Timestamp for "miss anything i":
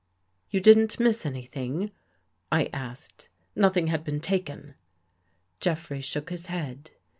0.99-2.71